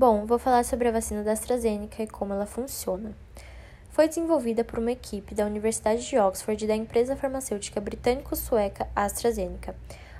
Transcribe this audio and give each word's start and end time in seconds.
Bom, 0.00 0.24
vou 0.24 0.38
falar 0.38 0.64
sobre 0.64 0.88
a 0.88 0.92
vacina 0.92 1.22
da 1.22 1.32
AstraZeneca 1.32 2.02
e 2.02 2.06
como 2.06 2.32
ela 2.32 2.46
funciona. 2.46 3.14
Foi 3.90 4.08
desenvolvida 4.08 4.64
por 4.64 4.78
uma 4.78 4.92
equipe 4.92 5.34
da 5.34 5.44
Universidade 5.44 6.08
de 6.08 6.16
Oxford 6.16 6.64
e 6.64 6.66
da 6.66 6.74
empresa 6.74 7.14
farmacêutica 7.14 7.82
britânico-sueca 7.82 8.88
AstraZeneca. 8.96 9.76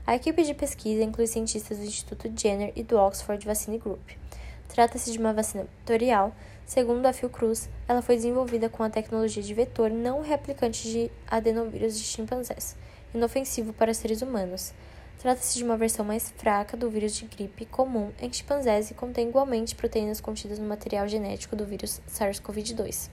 A 0.06 0.14
equipe 0.14 0.43
de 0.43 0.53
pesquisa 0.53 1.03
inclui 1.03 1.27
cientistas 1.27 1.79
do 1.79 1.85
Instituto 1.85 2.30
Jenner 2.37 2.74
e 2.77 2.82
do 2.82 2.98
Oxford 2.98 3.43
Vaccine 3.46 3.79
Group. 3.79 4.06
Trata-se 4.69 5.12
de 5.12 5.19
uma 5.19 5.32
vacina 5.32 5.66
vetorial. 5.79 6.34
Segundo 6.66 7.06
a 7.06 7.12
Fiocruz, 7.14 7.70
ela 7.88 8.02
foi 8.02 8.16
desenvolvida 8.16 8.68
com 8.68 8.82
a 8.82 8.90
tecnologia 8.90 9.42
de 9.42 9.54
vetor 9.54 9.88
não 9.88 10.20
replicante 10.20 10.90
de 10.90 11.10
adenovírus 11.26 11.98
de 11.98 12.04
chimpanzés, 12.04 12.76
inofensivo 13.14 13.72
para 13.72 13.94
seres 13.94 14.20
humanos. 14.20 14.74
Trata-se 15.21 15.59
de 15.59 15.64
uma 15.64 15.77
versão 15.77 16.02
mais 16.02 16.30
fraca 16.30 16.79
do 16.79 16.89
vírus 16.89 17.14
de 17.14 17.27
gripe 17.27 17.66
comum 17.66 18.11
em 18.18 18.32
chimpanzés 18.32 18.91
e 18.91 18.95
contém 18.95 19.29
igualmente 19.29 19.75
proteínas 19.75 20.18
contidas 20.18 20.59
no 20.59 20.66
material 20.66 21.07
genético 21.07 21.54
do 21.54 21.67
vírus 21.67 22.00
SARS-CoV-2. 22.08 23.11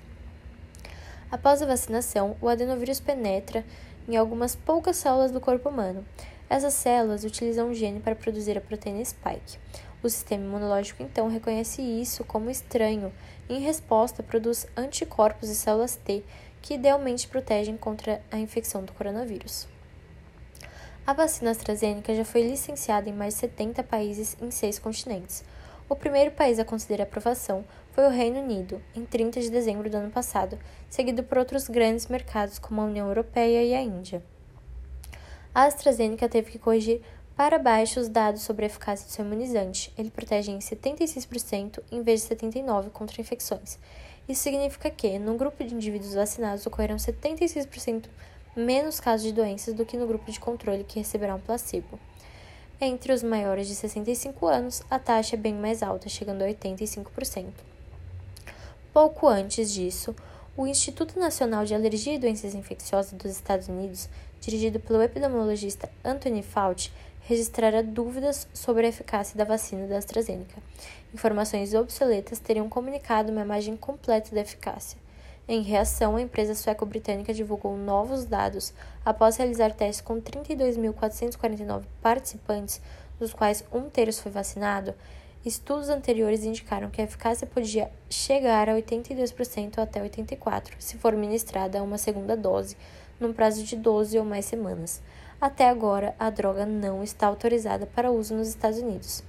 Após 1.30 1.62
a 1.62 1.66
vacinação, 1.66 2.38
o 2.40 2.48
adenovírus 2.48 3.02
penetra 3.02 3.66
em 4.08 4.16
algumas 4.16 4.56
poucas 4.56 4.96
células 4.96 5.32
do 5.34 5.42
corpo 5.42 5.68
humano. 5.68 6.06
Essas 6.50 6.76
células 6.76 7.26
utilizam 7.26 7.72
um 7.72 7.74
gene 7.74 8.00
para 8.00 8.16
produzir 8.16 8.58
a 8.58 8.62
proteína 8.62 9.04
spike. 9.04 9.60
O 10.02 10.10
sistema 10.10 10.46
imunológico 10.46 11.04
então 11.04 11.28
reconhece 11.28 11.82
isso 11.82 12.24
como 12.24 12.50
estranho 12.50 13.12
e, 13.50 13.56
em 13.56 13.60
resposta, 13.60 14.24
produz 14.24 14.66
anticorpos 14.78 15.50
e 15.50 15.56
células 15.56 15.98
T 15.98 16.24
que 16.62 16.76
idealmente 16.76 17.28
protegem 17.28 17.76
contra 17.76 18.22
a 18.32 18.38
infecção 18.38 18.82
do 18.86 18.94
coronavírus. 18.94 19.68
A 21.08 21.14
vacina 21.14 21.52
AstraZeneca 21.52 22.14
já 22.14 22.26
foi 22.26 22.42
licenciada 22.42 23.10
em 23.10 23.14
mais 23.14 23.36
de 23.36 23.40
70 23.40 23.82
países 23.82 24.36
em 24.42 24.52
seis 24.52 24.78
continentes. 24.78 25.42
O 25.88 25.96
primeiro 25.96 26.32
país 26.32 26.60
a 26.60 26.66
conceder 26.66 27.00
a 27.00 27.06
aprovação 27.06 27.64
foi 27.94 28.06
o 28.06 28.10
Reino 28.10 28.42
Unido, 28.42 28.82
em 28.94 29.06
30 29.06 29.40
de 29.40 29.50
dezembro 29.50 29.90
do 29.90 29.96
ano 29.96 30.12
passado, 30.12 30.60
seguido 30.90 31.24
por 31.24 31.38
outros 31.38 31.70
grandes 31.70 32.08
mercados 32.08 32.60
como 32.60 32.82
a 32.82 32.84
União 32.84 33.08
Europeia 33.08 33.64
e 33.64 33.74
a 33.74 33.82
Índia. 33.82 34.22
A 35.56 35.64
AstraZeneca 35.64 36.28
teve 36.28 36.52
que 36.52 36.60
corrigir 36.60 37.02
para 37.38 37.58
baixo 37.58 38.02
os 38.02 38.10
dados 38.10 38.42
sobre 38.42 38.66
a 38.66 38.68
eficácia 38.68 39.08
do 39.08 39.12
seu 39.14 39.24
imunizante. 39.24 39.94
Ele 39.98 40.12
protege 40.12 40.52
em 40.52 40.60
76% 40.60 41.82
em 41.90 42.02
vez 42.02 42.28
de 42.28 42.36
79% 42.36 42.90
contra 42.90 43.22
infecções. 43.22 43.80
Isso 44.28 44.44
significa 44.44 44.90
que, 44.90 45.18
no 45.18 45.38
grupo 45.38 45.64
de 45.64 45.74
indivíduos 45.74 46.16
vacinados, 46.16 46.66
ocorreram 46.66 46.98
76% 46.98 48.08
menos 48.58 49.00
casos 49.00 49.26
de 49.26 49.32
doenças 49.32 49.74
do 49.74 49.86
que 49.86 49.96
no 49.96 50.08
grupo 50.08 50.32
de 50.32 50.40
controle 50.40 50.84
que 50.84 51.00
receberá 51.00 51.36
um 51.36 51.40
placebo. 51.40 52.00
Entre 52.82 53.14
os 53.14 53.24
maiores 53.24 53.68
de 53.68 53.76
65 53.76 54.46
anos, 54.48 54.82
a 54.90 54.98
taxa 54.98 55.36
é 55.36 55.40
bem 55.40 55.54
mais 55.54 55.84
alta, 55.84 56.10
chegando 56.10 56.42
a 56.42 56.48
85%. 56.48 57.46
Pouco 58.92 59.28
antes 59.28 59.72
disso, 59.72 60.16
o 60.56 60.66
Instituto 60.66 61.20
Nacional 61.20 61.66
de 61.66 61.76
Alergia 61.76 62.16
e 62.16 62.20
Doenças 62.20 62.56
Infecciosas 62.56 63.14
dos 63.14 63.32
Estados 63.32 63.68
Unidos, 63.68 64.10
dirigido 64.42 64.80
pelo 64.80 65.02
epidemiologista 65.02 65.90
Anthony 66.04 66.42
Fauci, 66.42 66.92
registrara 67.22 67.84
dúvidas 67.84 68.48
sobre 68.54 68.86
a 68.86 68.90
eficácia 68.90 69.38
da 69.38 69.44
vacina 69.44 69.86
da 69.86 69.98
AstraZeneca. 69.98 70.62
Informações 71.14 71.74
obsoletas 71.74 72.40
teriam 72.40 72.70
comunicado 72.70 73.32
uma 73.32 73.42
imagem 73.42 73.76
completa 73.76 74.34
da 74.34 74.42
eficácia. 74.42 74.98
Em 75.50 75.62
reação, 75.62 76.18
a 76.18 76.22
empresa 76.22 76.54
sueco-britânica 76.54 77.34
divulgou 77.34 77.78
novos 77.78 78.26
dados 78.26 78.74
após 79.06 79.38
realizar 79.38 79.72
testes 79.72 80.02
com 80.02 80.20
32.449 80.20 81.84
participantes, 82.02 82.82
dos 83.18 83.34
quais 83.34 83.64
um 83.72 83.84
terço 83.90 84.24
foi 84.24 84.32
vacinado. 84.32 84.94
Estudos 85.46 85.88
anteriores 85.88 86.44
indicaram 86.44 86.90
que 86.90 87.00
a 87.00 87.06
eficácia 87.06 87.48
podia 87.48 87.90
chegar 88.10 88.68
a 88.68 88.74
82% 88.74 89.78
até 89.78 90.02
84%, 90.02 90.74
se 90.80 90.98
for 90.98 91.16
ministrada 91.16 91.82
uma 91.82 91.98
segunda 91.98 92.36
dose, 92.36 92.76
num 93.18 93.32
prazo 93.32 93.64
de 93.64 93.78
12 93.78 94.20
ou 94.20 94.26
mais 94.26 94.44
semanas. 94.44 95.02
Até 95.40 95.70
agora, 95.70 96.14
a 96.20 96.30
droga 96.30 96.66
não 96.66 97.02
está 97.02 97.28
autorizada 97.28 97.86
para 97.86 98.12
uso 98.12 98.36
nos 98.36 98.50
Estados 98.50 98.80
Unidos. 98.80 99.24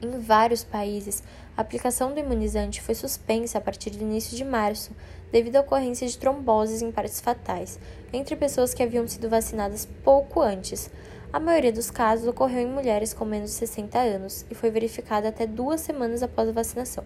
Em 0.00 0.18
vários 0.20 0.62
países, 0.62 1.24
a 1.56 1.60
aplicação 1.60 2.14
do 2.14 2.20
imunizante 2.20 2.80
foi 2.80 2.94
suspensa 2.94 3.58
a 3.58 3.60
partir 3.60 3.90
do 3.90 4.04
início 4.04 4.36
de 4.36 4.44
março, 4.44 4.92
devido 5.32 5.56
à 5.56 5.60
ocorrência 5.60 6.06
de 6.06 6.18
tromboses 6.18 6.82
em 6.82 6.90
partes 6.90 7.20
fatais, 7.20 7.78
entre 8.12 8.36
pessoas 8.36 8.74
que 8.74 8.82
haviam 8.82 9.06
sido 9.06 9.28
vacinadas 9.28 9.86
pouco 10.04 10.40
antes. 10.40 10.90
A 11.32 11.38
maioria 11.38 11.72
dos 11.72 11.90
casos 11.90 12.26
ocorreu 12.26 12.60
em 12.60 12.66
mulheres 12.66 13.12
com 13.12 13.24
menos 13.24 13.50
de 13.50 13.56
60 13.56 13.98
anos 13.98 14.46
e 14.50 14.54
foi 14.54 14.70
verificada 14.70 15.28
até 15.28 15.46
duas 15.46 15.80
semanas 15.80 16.22
após 16.22 16.48
a 16.48 16.52
vacinação. 16.52 17.04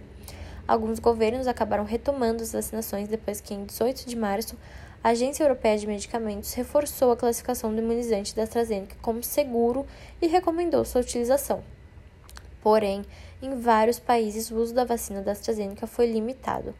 Alguns 0.67 1.01
governos 1.01 1.49
acabaram 1.49 1.85
retomando 1.85 2.43
as 2.43 2.53
vacinações 2.53 3.09
depois 3.09 3.41
que, 3.41 3.53
em 3.53 3.65
18 3.65 4.09
de 4.09 4.17
março, 4.17 4.57
a 5.03 5.09
Agência 5.09 5.43
Europeia 5.43 5.77
de 5.77 5.89
Medicamentos 5.89 6.55
reforçou 6.55 7.11
a 7.11 7.17
classificação 7.17 7.75
do 7.75 7.81
imunizante 7.81 8.37
da 8.37 8.45
AstraZeneca 8.45 8.95
como 9.03 9.25
seguro 9.25 9.85
e 10.21 10.29
recomendou 10.29 10.85
sua 10.85 11.01
utilização. 11.01 11.65
Porém, 12.61 13.05
em 13.43 13.59
vários 13.59 13.99
países 13.99 14.53
o 14.53 14.57
uso 14.57 14.73
da 14.73 14.85
vacina 14.85 15.21
da 15.21 15.33
AstraZeneca 15.33 15.89
foi 15.89 16.07
limitado. 16.07 16.73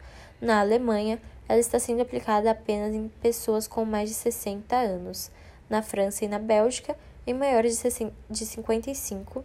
Na 0.43 0.59
Alemanha, 0.59 1.21
ela 1.49 1.61
está 1.61 1.79
sendo 1.79 2.03
aplicada 2.03 2.51
apenas 2.51 2.93
em 2.97 3.07
pessoas 3.07 3.69
com 3.69 3.85
mais 3.85 4.09
de 4.09 4.17
60 4.17 4.75
anos. 4.75 5.31
Na 5.71 5.83
França 5.83 6.25
e 6.25 6.29
na 6.29 6.41
Bélgica, 6.41 6.97
em 7.25 7.33
maiores 7.33 7.81
de 8.29 8.45
55. 8.45 9.45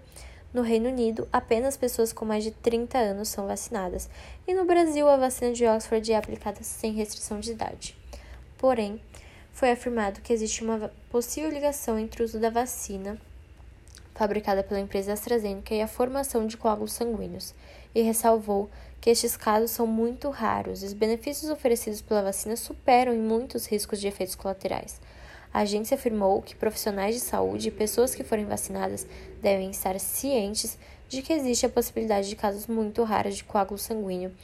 No 0.51 0.63
Reino 0.63 0.89
Unido, 0.89 1.27
apenas 1.31 1.77
pessoas 1.77 2.11
com 2.11 2.25
mais 2.25 2.43
de 2.43 2.49
30 2.49 2.97
anos 2.97 3.29
são 3.29 3.45
vacinadas. 3.45 4.09
E 4.47 4.55
no 4.55 4.65
Brasil, 4.65 5.07
a 5.07 5.17
vacina 5.17 5.53
de 5.53 5.67
Oxford 5.67 6.11
é 6.11 6.17
aplicada 6.17 6.63
sem 6.63 6.93
restrição 6.93 7.39
de 7.39 7.51
idade. 7.51 7.95
Porém, 8.57 8.99
foi 9.51 9.69
afirmado 9.69 10.21
que 10.21 10.33
existe 10.33 10.63
uma 10.63 10.91
possível 11.11 11.51
ligação 11.51 11.99
entre 11.99 12.23
o 12.23 12.25
uso 12.25 12.39
da 12.39 12.49
vacina 12.49 13.21
fabricada 14.17 14.63
pela 14.63 14.79
empresa 14.79 15.13
AstraZeneca 15.13 15.75
e 15.75 15.81
a 15.81 15.87
formação 15.87 16.47
de 16.47 16.57
coágulos 16.57 16.93
sanguíneos, 16.93 17.53
e 17.93 18.01
ressalvou 18.01 18.67
que 18.99 19.09
estes 19.09 19.37
casos 19.37 19.71
são 19.71 19.85
muito 19.85 20.29
raros 20.29 20.83
e 20.83 20.85
os 20.85 20.93
benefícios 20.93 21.51
oferecidos 21.51 22.01
pela 22.01 22.23
vacina 22.23 22.55
superam 22.55 23.13
em 23.13 23.19
muitos 23.19 23.65
riscos 23.65 23.99
de 23.99 24.07
efeitos 24.07 24.35
colaterais. 24.35 24.99
A 25.53 25.61
agência 25.61 25.95
afirmou 25.95 26.41
que 26.41 26.55
profissionais 26.55 27.15
de 27.15 27.21
saúde 27.21 27.69
e 27.69 27.71
pessoas 27.71 28.13
que 28.13 28.23
forem 28.23 28.45
vacinadas 28.45 29.07
devem 29.41 29.69
estar 29.69 29.99
cientes 29.99 30.77
de 31.07 31.21
que 31.21 31.33
existe 31.33 31.65
a 31.65 31.69
possibilidade 31.69 32.29
de 32.29 32.35
casos 32.35 32.67
muito 32.67 33.03
raros 33.03 33.37
de 33.37 33.43
coágulo 33.43 33.77
sanguíneo, 33.77 34.35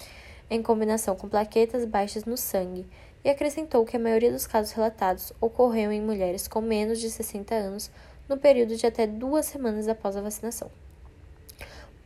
em 0.49 0.61
combinação 0.61 1.15
com 1.15 1.27
plaquetas 1.27 1.85
baixas 1.85 2.25
no 2.25 2.37
sangue, 2.37 2.85
e 3.23 3.29
acrescentou 3.29 3.85
que 3.85 3.95
a 3.95 3.99
maioria 3.99 4.31
dos 4.31 4.47
casos 4.47 4.73
relatados 4.73 5.33
ocorreu 5.39 5.91
em 5.91 6.01
mulheres 6.01 6.47
com 6.47 6.61
menos 6.61 6.99
de 6.99 7.09
60 7.09 7.53
anos 7.55 7.91
no 8.27 8.37
período 8.37 8.75
de 8.75 8.85
até 8.85 9.07
duas 9.07 9.45
semanas 9.45 9.87
após 9.87 10.15
a 10.15 10.21
vacinação. 10.21 10.69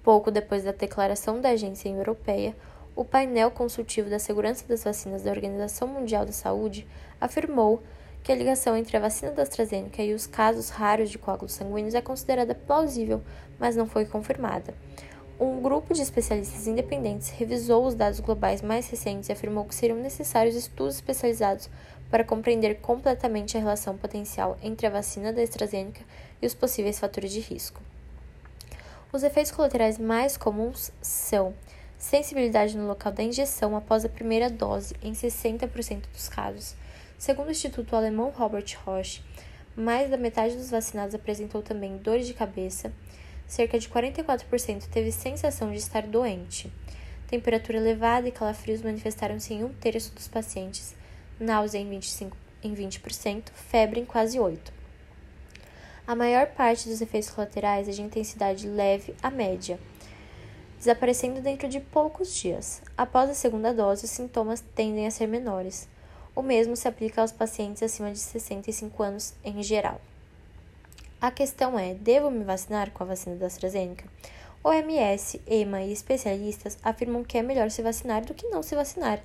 Pouco 0.07 0.31
depois 0.31 0.63
da 0.63 0.71
declaração 0.71 1.41
da 1.41 1.49
Agência 1.49 1.89
Europeia, 1.89 2.55
o 2.95 3.03
painel 3.03 3.51
consultivo 3.51 4.09
da 4.09 4.19
segurança 4.19 4.65
das 4.65 4.85
vacinas 4.85 5.23
da 5.23 5.31
Organização 5.31 5.85
Mundial 5.85 6.25
da 6.25 6.31
Saúde 6.31 6.87
afirmou 7.19 7.83
que 8.23 8.31
a 8.31 8.35
ligação 8.35 8.77
entre 8.77 8.95
a 8.95 9.01
vacina 9.01 9.33
da 9.33 9.41
AstraZeneca 9.43 10.01
e 10.01 10.13
os 10.13 10.25
casos 10.25 10.69
raros 10.69 11.09
de 11.09 11.17
coágulos 11.17 11.51
sanguíneos 11.51 11.93
é 11.93 11.99
considerada 11.99 12.55
plausível, 12.55 13.21
mas 13.59 13.75
não 13.75 13.85
foi 13.85 14.05
confirmada. 14.05 14.73
Um 15.37 15.61
grupo 15.61 15.93
de 15.93 16.03
especialistas 16.03 16.67
independentes 16.67 17.27
revisou 17.31 17.85
os 17.85 17.93
dados 17.93 18.21
globais 18.21 18.61
mais 18.61 18.89
recentes 18.89 19.27
e 19.27 19.33
afirmou 19.33 19.65
que 19.65 19.75
seriam 19.75 19.99
necessários 19.99 20.55
estudos 20.55 20.95
especializados 20.95 21.69
para 22.09 22.23
compreender 22.23 22.75
completamente 22.75 23.57
a 23.57 23.59
relação 23.59 23.97
potencial 23.97 24.57
entre 24.63 24.87
a 24.87 24.89
vacina 24.89 25.33
da 25.33 25.41
AstraZeneca 25.41 25.99
e 26.41 26.47
os 26.47 26.53
possíveis 26.53 26.97
fatores 26.97 27.33
de 27.33 27.41
risco. 27.41 27.81
Os 29.11 29.23
efeitos 29.23 29.53
colaterais 29.53 29.97
mais 29.97 30.35
comuns 30.35 30.91
são 31.01 31.53
sensibilidade 31.97 32.77
no 32.77 32.87
local 32.87 33.11
da 33.11 33.23
injeção 33.23 33.75
após 33.75 34.03
a 34.03 34.09
primeira 34.09 34.49
dose, 34.49 34.95
em 35.01 35.13
60% 35.13 36.03
dos 36.11 36.27
casos. 36.27 36.75
Segundo 37.17 37.47
o 37.47 37.51
Instituto 37.51 37.95
Alemão 37.95 38.31
Robert 38.31 38.77
Roche, 38.85 39.23
mais 39.75 40.09
da 40.09 40.17
metade 40.17 40.57
dos 40.57 40.69
vacinados 40.69 41.15
apresentou 41.15 41.61
também 41.61 41.97
dor 41.97 42.19
de 42.19 42.33
cabeça, 42.33 42.91
cerca 43.47 43.79
de 43.79 43.87
44% 43.87 44.87
teve 44.91 45.11
sensação 45.11 45.71
de 45.71 45.77
estar 45.77 46.05
doente. 46.05 46.71
Temperatura 47.27 47.77
elevada 47.77 48.27
e 48.27 48.31
calafrios 48.31 48.81
manifestaram-se 48.81 49.53
em 49.53 49.63
um 49.63 49.69
terço 49.69 50.13
dos 50.13 50.27
pacientes, 50.27 50.93
náusea 51.39 51.79
em 51.79 51.89
25%, 51.89 52.33
em 52.61 52.75
20%, 52.75 53.51
febre 53.53 54.01
em 54.01 54.05
quase 54.05 54.37
8%. 54.37 54.76
A 56.07 56.15
maior 56.15 56.47
parte 56.47 56.87
dos 56.87 57.01
efeitos 57.01 57.29
colaterais 57.29 57.89
é 57.89 57.91
de 57.91 58.01
intensidade 58.01 58.65
leve 58.65 59.13
a 59.21 59.29
média, 59.29 59.77
desaparecendo 60.77 61.41
dentro 61.41 61.67
de 61.67 61.81
poucos 61.81 62.33
dias. 62.33 62.81
Após 62.97 63.29
a 63.29 63.33
segunda 63.33 63.73
dose, 63.73 64.05
os 64.05 64.11
sintomas 64.11 64.63
tendem 64.73 65.05
a 65.05 65.11
ser 65.11 65.27
menores. 65.27 65.85
O 66.33 66.41
mesmo 66.41 66.77
se 66.77 66.87
aplica 66.87 67.19
aos 67.19 67.33
pacientes 67.33 67.83
acima 67.83 68.09
de 68.09 68.19
65 68.19 69.03
anos 69.03 69.33
em 69.43 69.61
geral. 69.61 69.99
A 71.19 71.29
questão 71.29 71.77
é: 71.77 71.93
devo 71.93 72.31
me 72.31 72.45
vacinar 72.45 72.91
com 72.91 73.03
a 73.03 73.07
vacina 73.07 73.35
da 73.35 73.47
AstraZeneca? 73.47 74.05
OMS, 74.63 75.41
EMA 75.45 75.81
e 75.81 75.91
especialistas 75.91 76.77
afirmam 76.83 77.21
que 77.21 77.37
é 77.37 77.41
melhor 77.41 77.69
se 77.69 77.81
vacinar 77.81 78.23
do 78.23 78.33
que 78.33 78.47
não 78.47 78.63
se 78.63 78.75
vacinar, 78.75 79.21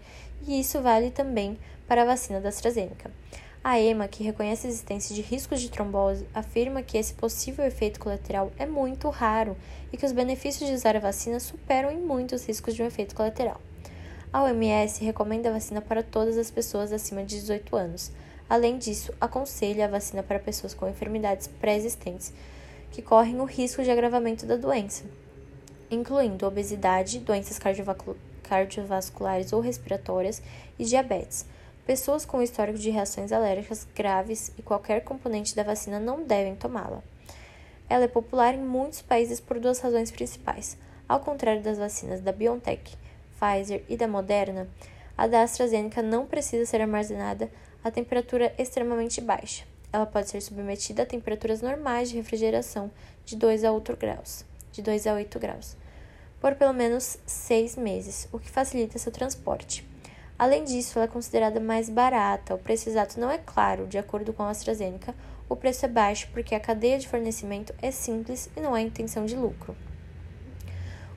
e 0.49 0.59
isso 0.59 0.81
vale 0.81 1.13
também 1.13 1.57
para 1.87 2.03
a 2.03 2.07
vacina 2.07 2.41
da 2.41 2.49
AstraZeneca. 2.49 3.09
A 3.65 3.79
EMA, 3.79 4.09
que 4.09 4.25
reconhece 4.25 4.67
a 4.67 4.71
existência 4.71 5.15
de 5.15 5.23
riscos 5.23 5.61
de 5.61 5.71
trombose, 5.71 6.27
afirma 6.35 6.83
que 6.83 6.99
esse 6.99 7.15
possível 7.15 7.65
efeito 7.65 8.01
colateral 8.01 8.51
é 8.59 8.67
muito 8.67 9.09
raro 9.09 9.57
e 9.93 9.97
que 9.97 10.05
os 10.05 10.11
benefícios 10.11 10.69
de 10.69 10.75
usar 10.75 10.97
a 10.97 11.01
vacina 11.01 11.39
superam 11.39 11.93
em 11.93 12.01
muito 12.01 12.35
os 12.35 12.45
riscos 12.45 12.75
de 12.75 12.83
um 12.83 12.87
efeito 12.87 13.15
colateral. 13.15 13.61
A 14.33 14.43
OMS 14.43 15.05
recomenda 15.05 15.49
a 15.49 15.53
vacina 15.53 15.81
para 15.81 16.03
todas 16.03 16.37
as 16.37 16.51
pessoas 16.51 16.93
acima 16.93 17.23
de 17.23 17.39
18 17.39 17.77
anos. 17.77 18.11
Além 18.51 18.79
disso, 18.79 19.15
aconselha 19.21 19.85
a 19.85 19.89
vacina 19.89 20.25
para 20.25 20.41
pessoas 20.41 20.75
com 20.75 20.89
enfermidades 20.89 21.47
pré-existentes 21.47 22.33
que 22.91 23.01
correm 23.01 23.41
o 23.41 23.45
risco 23.45 23.85
de 23.85 23.93
agravamento 23.93 24.45
da 24.45 24.57
doença, 24.57 25.05
incluindo 25.89 26.49
obesidade, 26.49 27.21
doenças 27.21 27.61
cardiovasculares 28.43 29.53
ou 29.53 29.61
respiratórias 29.61 30.43
e 30.77 30.85
diabetes. 30.85 31.47
Pessoas 31.85 32.25
com 32.25 32.41
histórico 32.41 32.79
de 32.79 32.91
reações 32.91 33.33
alérgicas 33.33 33.89
graves 33.93 34.53
e 34.57 34.63
qualquer 34.63 35.03
componente 35.03 35.57
da 35.57 35.65
vacina 35.65 35.99
não 35.99 36.23
devem 36.23 36.55
tomá-la. 36.55 37.03
Ela 37.89 38.05
é 38.05 38.09
popular 38.09 38.55
em 38.55 38.63
muitos 38.63 39.03
países 39.03 39.41
por 39.41 39.59
duas 39.59 39.81
razões 39.81 40.09
principais. 40.13 40.79
Ao 41.09 41.19
contrário 41.19 41.61
das 41.61 41.79
vacinas 41.79 42.21
da 42.21 42.31
BioNTech, 42.31 42.97
Pfizer 43.37 43.83
e 43.89 43.97
da 43.97 44.07
Moderna, 44.07 44.69
a 45.19 45.27
da 45.27 45.43
AstraZeneca 45.43 46.01
não 46.01 46.25
precisa 46.25 46.65
ser 46.65 46.81
armazenada 46.81 47.51
a 47.83 47.91
temperatura 47.91 48.55
extremamente 48.57 49.21
baixa. 49.21 49.65
Ela 49.93 50.07
pode 50.07 50.31
ser 50.31 50.41
submetida 50.41 51.03
a 51.03 51.07
temperaturas 51.07 51.61
normais 51.61 52.09
de 52.09 52.17
refrigeração 52.17 52.93
de 53.25 53.35
2 53.35 53.65
a 53.65 53.73
8 53.73 53.97
graus, 53.97 54.45
de 54.71 54.83
2 54.83 55.09
a 55.09 55.15
8 55.15 55.39
graus, 55.41 55.77
por 56.41 56.55
pelo 56.55 56.73
menos 56.73 57.19
seis 57.27 57.77
meses, 57.77 58.29
o 58.33 58.39
que 58.39 58.49
facilita 58.49 58.99
seu 58.99 59.11
transporte. 59.11 59.92
Além 60.43 60.65
disso, 60.65 60.99
ela 60.99 61.05
é 61.05 61.09
considerada 61.09 61.61
mais 61.61 61.89
barata. 61.89 62.53
O 62.53 62.59
preço 62.59 62.89
exato 62.89 63.21
não 63.21 63.31
é 63.31 63.39
claro, 63.39 63.87
de 63.87 63.97
acordo 63.97 64.33
com 64.33 64.43
a 64.43 64.51
AstraZeneca. 64.51 65.15
O 65.49 65.55
preço 65.55 65.87
é 65.87 65.89
baixo 65.89 66.27
porque 66.33 66.53
a 66.53 66.59
cadeia 66.59 66.99
de 66.99 67.07
fornecimento 67.07 67.73
é 67.81 67.93
simples 67.93 68.51
e 68.57 68.61
não 68.61 68.75
há 68.75 68.81
intenção 68.81 69.25
de 69.25 69.37
lucro. 69.37 69.77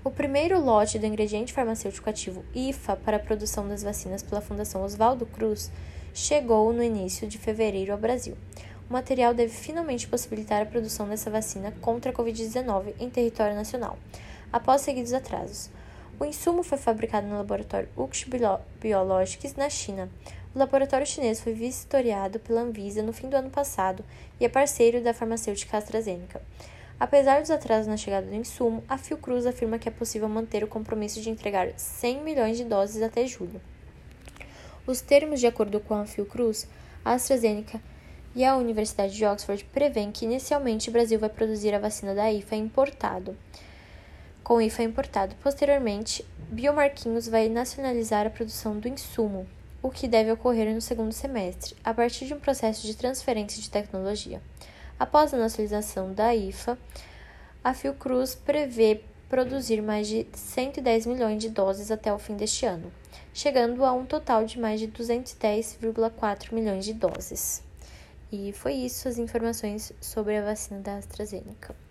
O 0.03 0.11
primeiro 0.11 0.59
lote 0.59 0.99
do 0.99 1.07
ingrediente 1.07 1.53
farmacêutico 1.53 2.07
ativo 2.07 2.45
IFA 2.53 2.97
para 2.97 3.17
a 3.17 3.19
produção 3.19 3.67
das 3.67 3.81
vacinas 3.81 4.21
pela 4.21 4.41
Fundação 4.41 4.83
Oswaldo 4.83 5.25
Cruz 5.25 5.71
chegou 6.13 6.71
no 6.71 6.83
início 6.83 7.27
de 7.27 7.39
fevereiro 7.39 7.93
ao 7.93 7.97
Brasil. 7.97 8.37
O 8.87 8.93
material 8.93 9.33
deve 9.33 9.51
finalmente 9.51 10.07
possibilitar 10.07 10.61
a 10.61 10.67
produção 10.67 11.09
dessa 11.09 11.31
vacina 11.31 11.73
contra 11.81 12.11
a 12.11 12.13
Covid-19 12.13 12.93
em 12.99 13.09
território 13.09 13.55
nacional, 13.55 13.97
após 14.53 14.81
seguidos 14.81 15.13
atrasos. 15.13 15.71
O 16.17 16.23
insumo 16.23 16.63
foi 16.63 16.77
fabricado 16.77 17.27
no 17.27 17.35
laboratório 17.37 17.89
Uxi 17.97 18.25
Biologics, 18.79 19.55
na 19.55 19.69
China. 19.69 20.09
O 20.55 20.59
laboratório 20.59 21.05
chinês 21.05 21.41
foi 21.41 21.51
vistoriado 21.53 22.39
pela 22.39 22.61
Anvisa 22.61 23.03
no 23.03 23.11
fim 23.11 23.27
do 23.27 23.35
ano 23.35 23.49
passado 23.49 24.01
e 24.39 24.45
é 24.45 24.49
parceiro 24.49 25.03
da 25.03 25.13
farmacêutica 25.13 25.77
AstraZeneca. 25.77 26.41
Apesar 26.97 27.41
dos 27.41 27.51
atrasos 27.51 27.87
na 27.87 27.97
chegada 27.97 28.27
do 28.27 28.33
insumo, 28.33 28.81
a 28.87 28.97
Fiocruz 28.97 29.45
afirma 29.45 29.77
que 29.77 29.89
é 29.89 29.91
possível 29.91 30.29
manter 30.29 30.63
o 30.63 30.69
compromisso 30.69 31.19
de 31.19 31.29
entregar 31.29 31.77
100 31.77 32.21
milhões 32.21 32.55
de 32.55 32.63
doses 32.63 33.01
até 33.01 33.27
julho. 33.27 33.59
Os 34.87 35.01
termos, 35.01 35.41
de 35.41 35.47
acordo 35.47 35.81
com 35.81 35.95
a 35.95 36.05
Fiocruz, 36.05 36.65
a 37.03 37.11
AstraZeneca 37.11 37.81
e 38.33 38.45
a 38.45 38.55
Universidade 38.55 39.13
de 39.13 39.25
Oxford 39.25 39.65
prevêem 39.65 40.13
que 40.13 40.23
inicialmente 40.23 40.87
o 40.87 40.93
Brasil 40.93 41.19
vai 41.19 41.29
produzir 41.29 41.73
a 41.73 41.79
vacina 41.79 42.15
da 42.15 42.31
IFA 42.31 42.55
importado. 42.55 43.35
Com 44.45 44.61
IFA 44.61 44.83
importado, 44.83 45.35
posteriormente, 45.41 46.23
Biomarquinhos 46.51 47.27
vai 47.27 47.49
nacionalizar 47.49 48.27
a 48.27 48.29
produção 48.29 48.77
do 48.77 48.87
insumo, 48.87 49.47
o 49.81 49.89
que 49.89 50.07
deve 50.07 50.31
ocorrer 50.31 50.71
no 50.71 50.79
segundo 50.79 51.11
semestre, 51.13 51.75
a 51.83 51.91
partir 51.91 52.27
de 52.27 52.35
um 52.35 52.39
processo 52.39 52.85
de 52.85 52.95
transferência 52.95 53.59
de 53.59 53.71
tecnologia. 53.71 54.39
Após 54.99 55.33
a 55.33 55.37
nacionalização 55.37 56.13
da 56.13 56.35
IFA, 56.35 56.77
a 57.63 57.73
Fiocruz 57.73 58.35
prevê 58.35 59.01
produzir 59.27 59.81
mais 59.81 60.07
de 60.07 60.27
110 60.31 61.07
milhões 61.07 61.41
de 61.41 61.49
doses 61.49 61.89
até 61.89 62.13
o 62.13 62.19
fim 62.19 62.35
deste 62.35 62.67
ano, 62.67 62.93
chegando 63.33 63.83
a 63.83 63.93
um 63.93 64.05
total 64.05 64.45
de 64.45 64.59
mais 64.59 64.79
de 64.79 64.87
210,4 64.87 66.53
milhões 66.53 66.85
de 66.85 66.93
doses. 66.93 67.63
E 68.31 68.53
foi 68.53 68.73
isso 68.73 69.07
as 69.07 69.17
informações 69.17 69.91
sobre 69.99 70.37
a 70.37 70.43
vacina 70.43 70.81
da 70.81 70.97
AstraZeneca. 70.97 71.84